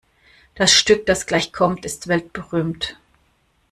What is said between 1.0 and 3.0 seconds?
das gleich kommt, ist weltberühmt.